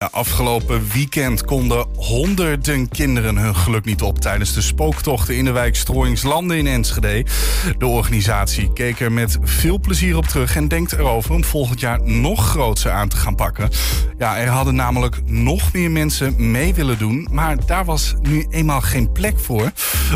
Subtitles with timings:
[0.00, 5.50] Ja, afgelopen weekend konden honderden kinderen hun geluk niet op tijdens de spooktochten in de
[5.50, 7.26] wijk Strooingslanden in Enschede.
[7.78, 12.02] De organisatie keek er met veel plezier op terug en denkt erover om volgend jaar
[12.02, 13.70] nog grootser aan te gaan pakken.
[14.18, 18.80] Ja, er hadden namelijk nog meer mensen mee willen doen, maar daar was nu eenmaal
[18.80, 19.72] geen plek voor.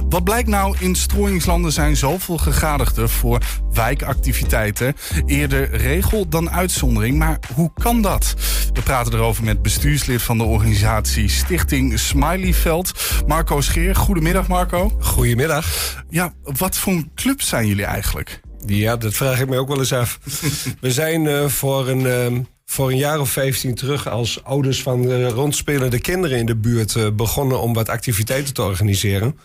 [0.08, 3.40] Wat blijkt nou, in Strooingslanden zijn zoveel gegadigden voor
[3.72, 4.94] wijkactiviteiten.
[5.26, 8.34] Eerder regel dan uitzondering, maar hoe kan dat?
[8.72, 12.92] We praten erover met bestuurslid van de organisatie Stichting Smileyveld,
[13.26, 13.96] Marco Scheer.
[13.96, 14.96] Goedemiddag, Marco.
[15.00, 15.66] Goedemiddag.
[16.08, 18.40] Ja, wat voor een club zijn jullie eigenlijk?
[18.66, 20.18] Ja, dat vraag ik me ook wel eens af.
[20.80, 22.00] We zijn uh, voor, een,
[22.34, 26.56] uh, voor een jaar of 15 terug als ouders van uh, rondspelende kinderen in de
[26.56, 29.38] buurt uh, begonnen om wat activiteiten te organiseren.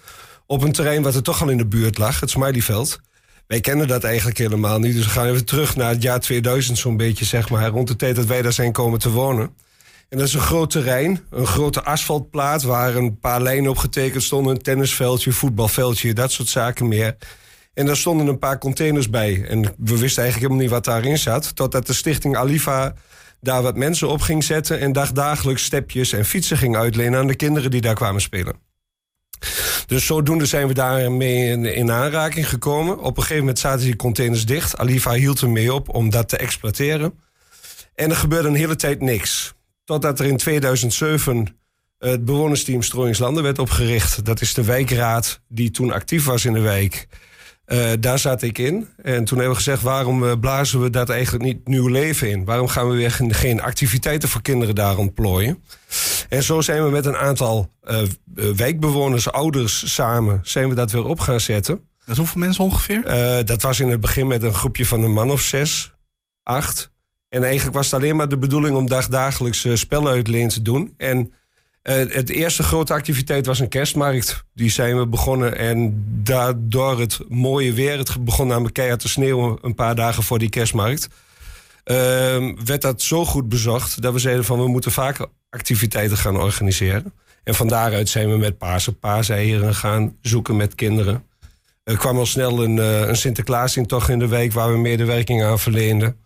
[0.46, 3.00] Op een terrein wat er toch al in de buurt lag, het Smileyveld.
[3.48, 4.94] Wij kennen dat eigenlijk helemaal niet.
[4.94, 7.68] Dus we gaan even terug naar het jaar 2000 zo'n beetje, zeg maar.
[7.68, 9.56] Rond de tijd dat wij daar zijn komen te wonen.
[10.10, 12.64] En dat is een groot terrein, een grote asfaltplaat...
[12.64, 14.56] waar een paar lijnen op getekend stonden.
[14.56, 17.18] Een tennisveldje, voetbalveldje, dat soort zaken meer.
[17.74, 19.46] En daar stonden een paar containers bij.
[19.48, 21.56] En we wisten eigenlijk helemaal niet wat daarin zat.
[21.56, 22.94] Totdat de stichting Alifa
[23.42, 24.80] daar wat mensen op ging zetten...
[24.80, 28.67] en dagdagelijks stepjes en fietsen ging uitlenen aan de kinderen die daar kwamen spelen.
[29.86, 33.00] Dus zodoende zijn we daarmee in, in aanraking gekomen.
[33.00, 34.78] Op een gegeven moment zaten die containers dicht.
[34.78, 37.20] Alifa hield ermee op om dat te exploiteren.
[37.96, 39.54] En er gebeurde een hele tijd niks.
[39.84, 41.58] Totdat er in 2007
[42.00, 44.26] het bewonersteam Strooingslanden werd opgericht.
[44.26, 47.08] Dat is de wijkraad die toen actief was in de wijk.
[47.68, 48.88] Uh, daar zat ik in.
[49.02, 52.46] En toen hebben we gezegd: waarom blazen we dat eigenlijk niet nieuw leven in?
[52.46, 55.64] Waarom gaan we weer geen activiteiten voor kinderen daar ontplooien?
[56.30, 58.02] En zo zijn we met een aantal uh,
[58.56, 61.82] wijkbewoners, ouders samen, zijn we dat weer op gaan zetten.
[62.06, 63.04] Dat hoeveel mensen ongeveer?
[63.08, 65.94] Uh, dat was in het begin met een groepje van een man of zes,
[66.44, 66.92] acht.
[67.30, 70.94] En eigenlijk was het alleen maar de bedoeling om dagdagelijks uh, spellen uitleen te doen.
[70.98, 71.34] En
[71.94, 74.44] het eerste grote activiteit was een kerstmarkt.
[74.54, 75.58] Die zijn we begonnen.
[75.58, 80.40] En daardoor het mooie weer, het begon namelijk keihard te sneeuwen een paar dagen voor
[80.40, 81.08] die kerstmarkt.
[81.86, 81.96] Uh,
[82.66, 87.14] werd dat zo goed bezocht dat we zeiden van we moeten vaker activiteiten gaan organiseren.
[87.44, 91.24] En van daaruit zijn we met paarse paaseieren gaan zoeken met kinderen.
[91.84, 95.60] Er kwam al snel een, uh, een Sinterklaasintocht in de week waar we medewerking aan
[95.60, 96.18] verleenden.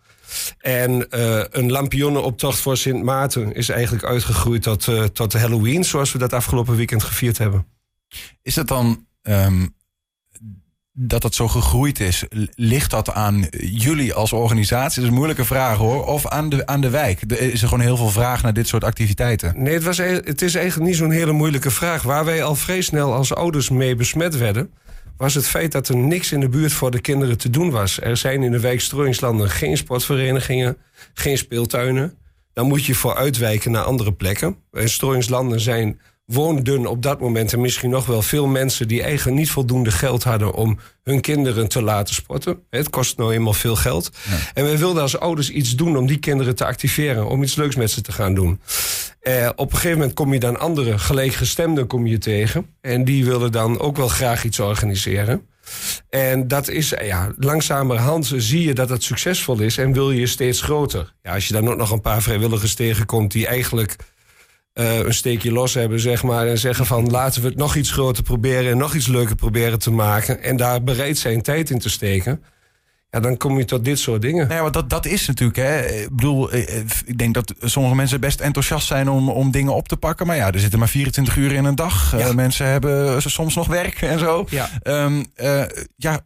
[0.58, 6.12] En uh, een lampionnenoptocht voor Sint Maarten is eigenlijk uitgegroeid tot, uh, tot Halloween, zoals
[6.12, 7.66] we dat afgelopen weekend gevierd hebben.
[8.42, 9.74] Is het dan um,
[10.92, 12.24] dat het zo gegroeid is?
[12.54, 14.94] Ligt dat aan jullie als organisatie?
[14.94, 16.06] Dat is een moeilijke vraag hoor.
[16.06, 17.20] Of aan de, aan de wijk?
[17.28, 19.62] Er is er gewoon heel veel vraag naar dit soort activiteiten?
[19.62, 22.02] Nee, het, was, het is eigenlijk niet zo'n hele moeilijke vraag.
[22.02, 24.70] Waar wij al vrij snel als ouders mee besmet werden
[25.16, 28.00] was het feit dat er niks in de buurt voor de kinderen te doen was.
[28.00, 30.76] Er zijn in de wijk Strooingslanden geen sportverenigingen,
[31.14, 32.18] geen speeltuinen.
[32.52, 34.56] Dan moet je voor uitwijken naar andere plekken.
[34.72, 39.38] In Strooingslanden zijn woonden op dat moment en misschien nog wel veel mensen die eigenlijk
[39.38, 42.58] niet voldoende geld hadden om hun kinderen te laten sporten.
[42.70, 44.10] Het kost nou eenmaal veel geld.
[44.30, 44.36] Ja.
[44.54, 47.76] En wij wilden als ouders iets doen om die kinderen te activeren, om iets leuks
[47.76, 48.60] met ze te gaan doen.
[49.20, 52.66] Eh, op een gegeven moment kom je dan andere gelijkgestemden kom je tegen.
[52.80, 55.46] En die willen dan ook wel graag iets organiseren.
[56.10, 60.60] En dat is, ja, langzamerhand zie je dat het succesvol is en wil je steeds
[60.60, 61.12] groter.
[61.22, 63.96] Ja, als je dan ook nog een paar vrijwilligers tegenkomt die eigenlijk
[64.74, 66.46] uh, een steekje los hebben, zeg maar.
[66.46, 69.78] En zeggen van laten we het nog iets groter proberen en nog iets leuker proberen
[69.78, 70.42] te maken.
[70.42, 72.42] En daar bereid zijn tijd in te steken.
[73.10, 74.48] Ja, dan kom je tot dit soort dingen.
[74.48, 75.86] Nee, want dat, dat is natuurlijk, hè.
[75.86, 79.96] Ik bedoel, ik denk dat sommige mensen best enthousiast zijn om, om dingen op te
[79.96, 80.26] pakken.
[80.26, 82.18] Maar ja, er zitten maar 24 uur in een dag.
[82.18, 82.28] Ja.
[82.28, 84.46] Uh, mensen hebben soms nog werk en zo.
[84.50, 84.68] Ja.
[84.82, 85.64] Um, uh,
[85.96, 86.20] ja,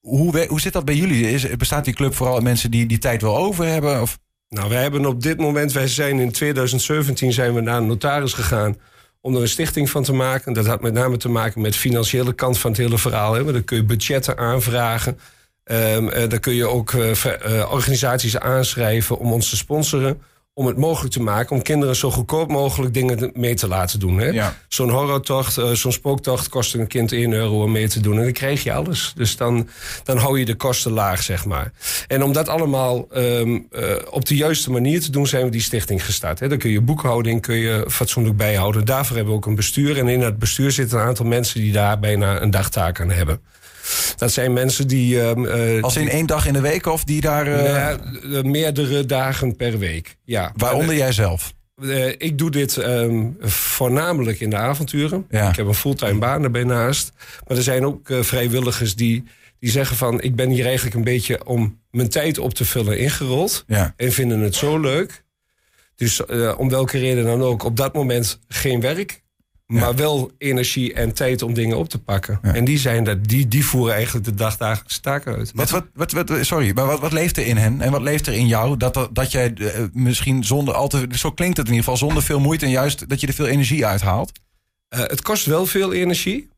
[0.00, 1.30] hoe, hoe zit dat bij jullie?
[1.30, 4.02] Is, bestaat die club vooral uit mensen die die tijd wel over hebben?
[4.02, 4.18] Of?
[4.54, 8.32] Nou, wij hebben op dit moment, wij zijn in 2017 zijn we naar een notaris
[8.32, 8.76] gegaan
[9.20, 10.52] om er een stichting van te maken.
[10.52, 13.34] Dat had met name te maken met de financiële kant van het hele verhaal.
[13.34, 13.52] Hè.
[13.52, 15.18] Dan kun je budgetten aanvragen.
[15.64, 20.22] Um, dan kun je ook uh, uh, organisaties aanschrijven om ons te sponsoren.
[20.56, 24.32] Om het mogelijk te maken om kinderen zo goedkoop mogelijk dingen mee te laten doen.
[24.32, 24.56] Ja.
[24.68, 28.16] Zo'n horrortocht, zo'n spooktocht kost een kind 1 euro om mee te doen.
[28.16, 29.12] En dan krijg je alles.
[29.16, 29.68] Dus dan,
[30.04, 31.72] dan hou je de kosten laag, zeg maar.
[32.06, 33.68] En om dat allemaal um,
[34.10, 36.40] op de juiste manier te doen, zijn we die stichting gestart.
[36.40, 36.48] Hè.
[36.48, 38.84] Dan kun je boekhouding kun je fatsoenlijk bijhouden.
[38.84, 39.98] Daarvoor hebben we ook een bestuur.
[39.98, 43.40] En in dat bestuur zitten een aantal mensen die daar bijna een dagtaak aan hebben.
[44.16, 45.14] Dat zijn mensen die.
[45.14, 47.48] Uh, Als in één dag in de week of die daar.
[47.48, 48.42] Uh...
[48.42, 50.16] meerdere dagen per week.
[50.24, 50.52] Ja.
[50.56, 51.52] Waaronder jij zelf?
[52.18, 55.26] Ik doe dit um, voornamelijk in de avonturen.
[55.30, 55.48] Ja.
[55.48, 57.12] Ik heb een fulltime baan erbij naast.
[57.46, 59.24] Maar er zijn ook vrijwilligers die,
[59.58, 60.20] die zeggen van...
[60.20, 63.64] ik ben hier eigenlijk een beetje om mijn tijd op te vullen ingerold.
[63.66, 63.94] Ja.
[63.96, 65.24] En vinden het zo leuk
[65.94, 69.22] Dus eh, om welke reden dan ook, op dat moment geen werk.
[69.66, 72.38] Maar wel energie en tijd om dingen op te pakken.
[72.42, 75.52] En die, zijn dat, die, die voeren eigenlijk de dagdagelijkse taken uit.
[75.54, 78.26] Wat, wat, wat, wat, sorry, maar wat, wat leeft er in hen en wat leeft
[78.26, 78.76] er in jou?
[78.76, 82.06] Dat, dat, dat jij eh, misschien zonder al te, zo klinkt het in ieder geval,
[82.06, 84.32] zonder veel moeite en juist dat je er veel energie uithaalt?
[84.94, 86.48] Uh, het kost wel veel energie.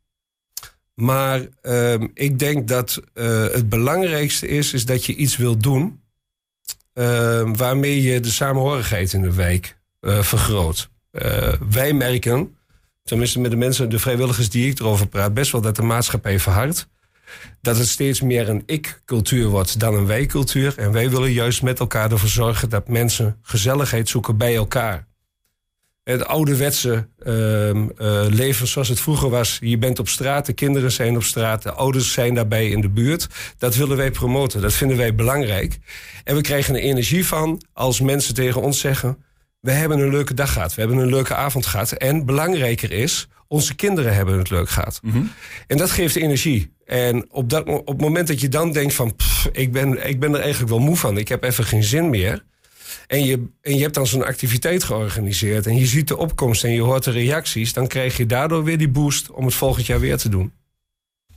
[0.95, 6.01] Maar ehm, ik denk dat uh, het belangrijkste is, is dat je iets wilt doen
[6.93, 10.91] ehm, waarmee je de samenhorigheid in de wijk vergroot.
[11.71, 12.56] wij merken
[13.07, 16.41] tenminste met de mensen, de vrijwilligers die ik erover praat, best wel dat de maatschappij
[16.41, 16.89] verhardt.
[17.61, 20.79] Dat het steeds meer een ik-cultuur wordt dan een wij-cultuur.
[20.79, 25.07] En wij willen juist met elkaar ervoor zorgen dat mensen gezelligheid zoeken bij elkaar.
[26.05, 27.87] Het ouderwetse uh,
[28.29, 29.59] leven zoals het vroeger was.
[29.61, 32.89] Je bent op straat, de kinderen zijn op straat, de ouders zijn daarbij in de
[32.89, 33.29] buurt.
[33.59, 35.79] Dat willen wij promoten, dat vinden wij belangrijk.
[36.25, 39.25] En we krijgen er energie van als mensen tegen ons zeggen
[39.67, 40.75] we hebben een leuke dag gehad.
[40.75, 41.93] We hebben een leuke avond gehad.
[41.93, 45.01] En belangrijker is, onze kinderen hebben het leuk gehad.
[45.03, 45.23] Mhm.
[45.67, 46.73] En dat geeft energie.
[46.85, 49.17] En op, dat, op het moment dat je dan denkt van...
[49.53, 51.19] ik, ben, ik ben er eigenlijk wel moe van.
[51.19, 52.45] Ik heb even geen zin meer.
[53.07, 55.67] En je, en je hebt dan zo'n activiteit georganiseerd.
[55.67, 57.73] En je ziet de opkomst en je hoort de reacties.
[57.73, 60.53] Dan krijg je daardoor weer die boost om het volgend jaar weer te doen.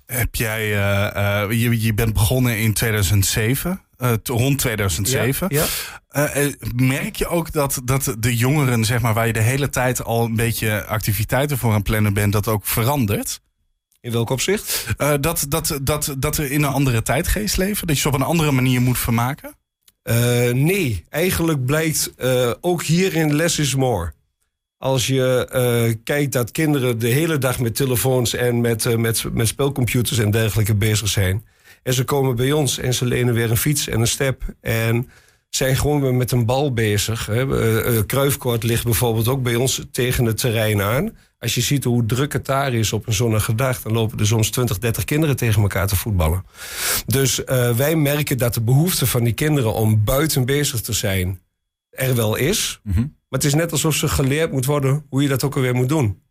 [0.05, 3.81] Heb jij, uh, uh, je, je bent begonnen in 2007.
[4.01, 5.47] Uh, rond 2007.
[5.49, 5.65] Ja,
[6.11, 6.35] ja.
[6.35, 10.03] Uh, merk je ook dat, dat de jongeren, zeg maar, waar je de hele tijd
[10.03, 13.41] al een beetje activiteiten voor aan plannen bent, dat ook verandert?
[14.01, 14.85] In welk opzicht?
[14.97, 17.87] Uh, dat, dat, dat, dat we in een andere tijdgeest leven?
[17.87, 19.57] Dat je ze op een andere manier moet vermaken?
[20.53, 22.11] nee, eigenlijk blijkt
[22.61, 24.13] ook hierin less is more.
[24.77, 30.17] Als je kijkt dat kinderen de hele dag met telefoons en met, met, met spelcomputers
[30.17, 31.43] en dergelijke bezig zijn
[31.83, 34.43] en ze komen bij ons en ze lenen weer een fiets en een step.
[34.61, 35.09] En
[35.49, 37.25] zijn gewoon weer met een bal bezig.
[37.25, 38.05] Hè.
[38.05, 41.17] Kruifkoord ligt bijvoorbeeld ook bij ons tegen het terrein aan.
[41.39, 44.27] Als je ziet hoe druk het daar is op een zonnige dag, dan lopen er
[44.27, 46.45] soms 20, 30 kinderen tegen elkaar te voetballen.
[47.05, 51.41] Dus uh, wij merken dat de behoefte van die kinderen om buiten bezig te zijn
[51.89, 52.79] er wel is.
[52.83, 53.01] Mm -hmm.
[53.29, 55.89] Maar het is net alsof ze geleerd moet worden hoe je dat ook alweer moet
[55.89, 56.21] doen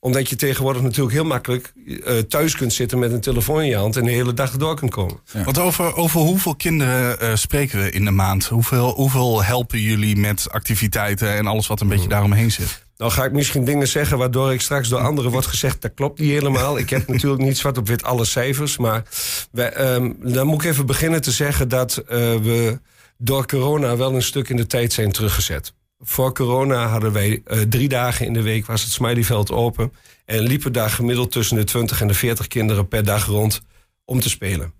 [0.00, 3.76] omdat je tegenwoordig natuurlijk heel makkelijk uh, thuis kunt zitten met een telefoon in je
[3.76, 5.20] hand en de hele dag door kunt komen.
[5.32, 5.44] Ja.
[5.44, 8.46] Want over, over hoeveel kinderen uh, spreken we in de maand?
[8.46, 12.84] Hoeveel, hoeveel helpen jullie met activiteiten en alles wat een beetje daaromheen zit?
[12.96, 15.82] Nou ga ik misschien dingen zeggen waardoor ik straks door anderen wordt gezegd...
[15.82, 16.78] dat klopt niet helemaal.
[16.78, 18.76] Ik heb natuurlijk niet zwart op wit alle cijfers.
[18.76, 19.02] Maar
[19.50, 22.78] wij, um, dan moet ik even beginnen te zeggen dat uh, we
[23.18, 25.72] door corona wel een stuk in de tijd zijn teruggezet.
[25.98, 29.92] Voor corona hadden wij uh, drie dagen in de week was het Smileyveld open.
[30.24, 33.62] En liepen daar gemiddeld tussen de 20 en de 40 kinderen per dag rond
[34.04, 34.72] om te spelen.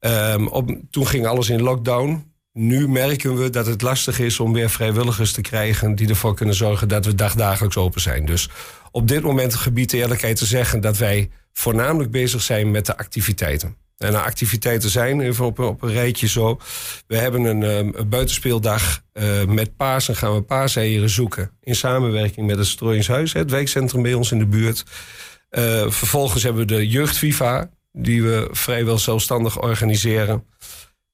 [0.00, 2.32] Um, op, toen ging alles in lockdown.
[2.52, 6.54] Nu merken we dat het lastig is om weer vrijwilligers te krijgen die ervoor kunnen
[6.54, 8.26] zorgen dat we dagdagelijks open zijn.
[8.26, 8.48] Dus
[8.90, 12.96] op dit moment gebied de eerlijkheid te zeggen dat wij voornamelijk bezig zijn met de
[12.96, 13.76] activiteiten.
[14.00, 16.60] En activiteiten zijn, even op, op een rijtje zo.
[17.06, 21.50] We hebben een, ehm, buitenspeeldag uh, met Pasen gaan we paaseieren zoeken.
[21.60, 24.84] In samenwerking met het Strooiingshuis, het wijkcentrum bij ons in de buurt.
[25.50, 30.44] Uh, vervolgens hebben we de Jeugd Viva, die we vrijwel zelfstandig organiseren.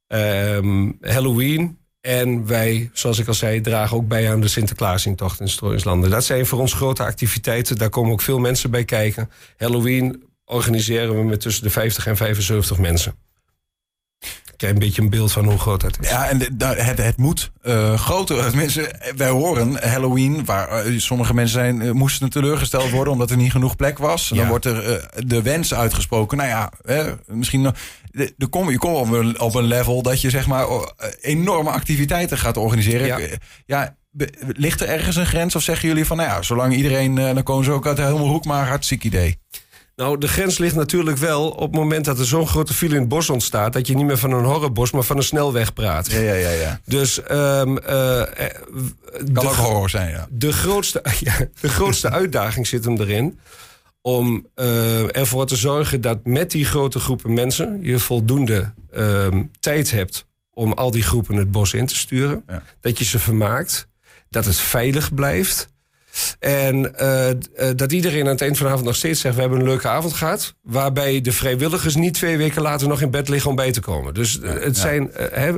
[0.09, 1.79] Um, Halloween.
[2.01, 6.11] En wij, zoals ik al zei, dragen ook bij aan de Sinterklaasintocht in Strooienslanden.
[6.11, 7.79] Dat zijn voor ons grote activiteiten.
[7.79, 9.31] Daar komen ook veel mensen bij kijken.
[9.57, 13.15] Halloween organiseren we met tussen de 50 en 75 mensen.
[14.57, 16.09] Krijg een beetje een beeld van hoe groot dat is.
[16.09, 18.51] Ja, en het, het moet uh, groter.
[18.57, 23.37] Mensen, wij horen Halloween, waar uh, sommige mensen zijn, uh, moesten teleurgesteld worden omdat er
[23.37, 24.31] niet genoeg plek was.
[24.31, 24.41] En ja.
[24.41, 26.37] dan wordt er de wens uitgesproken.
[26.37, 26.73] Nou ja,
[27.27, 27.75] misschien
[28.11, 30.67] de, de kom, je komt op een, op een level dat je zeg maar
[31.21, 33.07] enorme activiteiten gaat organiseren.
[33.07, 33.19] Ja.
[33.67, 33.97] ja
[34.39, 37.65] ligt er ergens een grens of zeggen jullie van, nou ja, zolang iedereen, dan komen
[37.65, 39.39] ze ook uit de helemaal hoek, maar hartstikke idee.
[39.97, 43.01] Nou, de grens ligt natuurlijk wel op het moment dat er zo'n grote file in
[43.01, 43.73] het bos ontstaat...
[43.73, 46.11] dat je niet meer van een horrorbos, maar van een snelweg praat.
[46.11, 46.51] Ja, ja, ja.
[46.51, 46.81] ja.
[46.85, 47.21] Dus...
[47.31, 48.23] Um, uh,
[49.33, 50.27] kan ook horror zijn, ja.
[50.31, 53.39] De grootste, ja, de grootste uitdaging zit hem erin...
[54.01, 57.79] om uh, ervoor te zorgen dat met die grote groepen mensen...
[57.83, 62.43] je voldoende um, tijd hebt om al die groepen het bos in te sturen.
[62.47, 62.63] Ja.
[62.81, 63.89] Dat je ze vermaakt,
[64.31, 65.75] dat het veilig blijft...
[66.39, 69.59] En uh, dat iedereen aan het eind van de avond nog steeds zegt: We hebben
[69.59, 70.55] een leuke avond gehad.
[70.63, 74.15] Waarbij de vrijwilligers niet twee weken later nog in bed liggen om bij te komen.
[74.15, 74.83] Dus uh, het ja.
[74.83, 75.11] zijn.
[75.13, 75.53] Hè,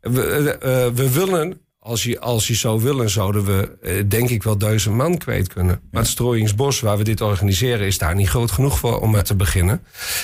[0.00, 1.60] we, we, willen.
[1.82, 5.74] Als je, als je zou willen, zouden we denk ik wel duizend man kwijt kunnen.
[5.74, 5.88] Ja.
[5.90, 9.36] Maar het Strooiingsbos, waar we dit organiseren, is daar niet groot genoeg voor om te
[9.36, 9.82] beginnen.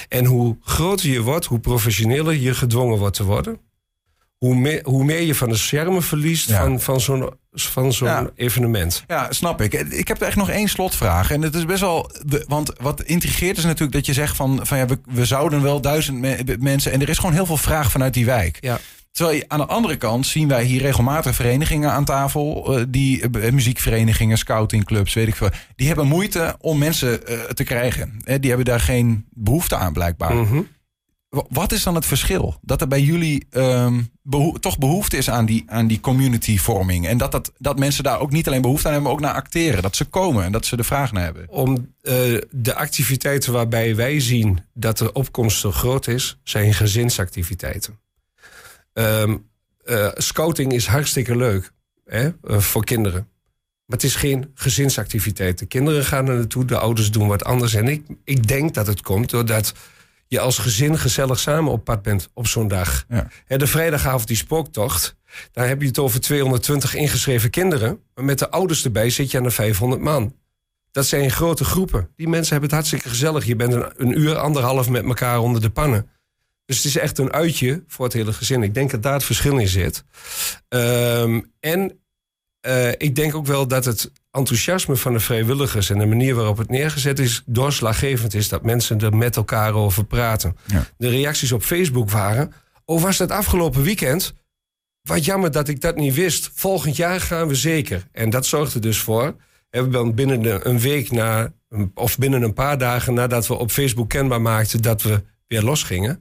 [0.09, 3.59] En hoe groter je wordt, hoe professioneler je gedwongen wordt te worden
[4.39, 6.61] hoe meer, hoe meer je van de schermen verliest Ja.
[6.63, 8.31] van, van zo'n van zo'n Ja.
[8.35, 9.05] evenement.
[9.07, 9.73] Ja, snap ik.
[9.75, 11.31] Ik heb er echt nog één slotvraag.
[11.31, 12.11] En het is best wel.
[12.27, 14.61] we- Want wat intrigeert is natuurlijk dat je zegt van.
[14.63, 16.93] van ja, we, we zouden wel duizend me- mensen.
[16.93, 18.59] En er is gewoon heel veel vraag vanuit die wijk.
[18.61, 18.79] Ja.
[19.13, 22.77] Terwijl je, aan de andere kant zien wij hier regelmatig verenigingen aan tafel.
[22.79, 25.51] eh, die eh, muziekverenigingen, scoutingclubs, weet ik veel.
[25.77, 28.21] Die hebben moeite om mensen eh, te krijgen.
[28.25, 30.37] Eh, die hebben daar geen behoefte aan, blijkbaar.
[30.53, 30.63] Wa-
[31.49, 32.59] Wat is dan het verschil?
[32.63, 34.03] Dat er bij jullie ehm,
[34.61, 37.07] toch behoefte is aan die, aan die communityvorming.
[37.07, 39.43] En dat, dat, dat mensen daar ook niet alleen behoefte aan hebben, maar ook naar
[39.43, 39.83] acteren.
[39.83, 41.49] Dat ze komen en dat ze de vraag naar hebben.
[41.49, 42.15] Om eh,
[42.51, 47.99] de activiteiten waarbij wij zien dat de opkomst zo groot is, zijn gezinsactiviteiten.
[48.93, 49.37] Ehm,
[49.85, 51.73] eh, scouting is hartstikke leuk
[52.05, 53.29] hè, eh, voor kinderen.
[53.87, 55.59] Maar het is geen gezinsactiviteit.
[55.59, 57.75] De kinderen gaan er naartoe, de ouders doen wat anders.
[57.75, 59.73] En ik, ik denk dat het komt doordat
[60.29, 63.05] je als gezin gezellig samen op pad bent op zo'n dag.
[63.09, 63.57] Ja.
[63.57, 65.17] De vrijdagavond die spooktocht,
[65.53, 68.01] daar heb je het over 220 ingeschreven kinderen.
[68.15, 70.35] Maar met de ouders erbij zit je aan de 500 man.
[70.91, 72.09] Dat zijn grote groepen.
[72.17, 73.45] Die mensen hebben het hartstikke gezellig.
[73.45, 76.11] Je bent een, een uur, anderhalf met elkaar onder de pannen.
[76.65, 78.63] Dus het is echt een uitje voor het hele gezin.
[78.63, 80.05] Ik denk dat daar het verschil in zit.
[80.69, 82.01] Ehm, en
[82.67, 86.57] eh, ik denk ook wel dat het enthousiasme van de vrijwilligers en de manier waarop
[86.59, 90.57] het neergezet is, doorslaggevend is dat mensen er met elkaar over praten.
[90.67, 90.87] Ja.
[90.99, 92.53] De reacties op Facebook waren:
[92.85, 94.35] Oh, was dat afgelopen weekend?
[95.03, 96.51] Wat jammer dat ik dat niet wist.
[96.55, 98.09] Volgend jaar gaan we zeker.
[98.13, 99.37] En dat zorgt er dus voor.
[99.71, 101.53] hè, We dan binnen de- een week na,
[101.95, 106.21] of binnen een paar dagen nadat we op Facebook kenbaar maakten dat we weer losgingen,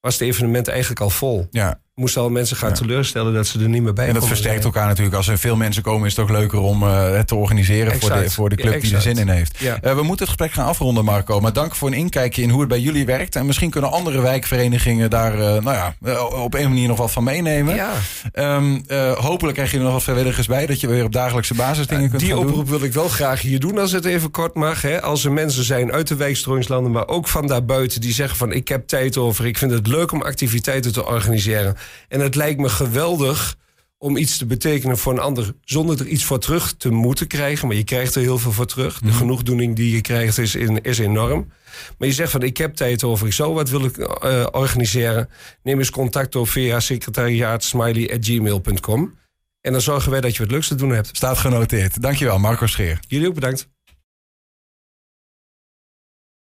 [0.00, 1.46] was het evenement eigenlijk al vol.
[1.50, 1.80] Ja.
[2.00, 2.74] Moesten al mensen gaan Ja.
[2.74, 5.16] teleurstellen dat ze er niet meer bij En dat versterkt elkaar natuurlijk.
[5.16, 8.12] Als er veel mensen komen, is het toch leuker om eh, het te organiseren voor
[8.12, 9.58] de, voor de club Ja, die er zin in heeft.
[9.58, 9.78] Ja.
[9.80, 11.40] Eh, we moeten het gesprek gaan afronden, Marco.
[11.40, 13.36] Maar dank voor een inkijkje in hoe het bij jullie werkt.
[13.36, 17.24] En misschien kunnen andere wijkverenigingen daar eh, nou ja, op een manier nog wat van
[17.24, 17.74] meenemen.
[17.74, 17.92] Ja,
[18.32, 21.86] eh, hopelijk krijg je er nog wat vrijwilligers bij, dat je weer op dagelijkse basis
[21.86, 22.46] dingen kunt die doen.
[22.46, 24.82] oproep wil ik wel graag hier doen als het even kort mag.
[24.82, 25.02] Hè.
[25.02, 28.00] Als er mensen zijn uit de wijkstrooingslanden, maar ook van daarbuiten...
[28.00, 31.76] die zeggen van ik heb tijd over, ik vind het leuk om activiteiten te organiseren.
[32.08, 33.56] En het lijkt me geweldig
[33.98, 35.54] om iets te betekenen voor een ander...
[35.64, 37.68] zonder er iets voor terug te moeten krijgen.
[37.68, 38.98] Maar je krijgt er heel veel voor terug.
[38.98, 41.52] De genoegdoening die je krijgt is, in, is enorm.
[41.98, 45.28] Maar je zegt van ik heb tijd over, ik zou wat willen eh, organiseren.
[45.62, 49.18] Neem eens contact op via secretariaatsmiley.gmail.com.
[49.60, 51.16] En dan zorgen wij dat je wat leuks te doen hebt.
[51.16, 52.02] Staat genoteerd.
[52.02, 53.00] Dankjewel, Marco Scheer.
[53.08, 53.68] Jullie ook bedankt.